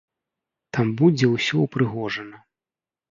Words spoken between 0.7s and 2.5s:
Там будзе ўсё ўпрыгожана.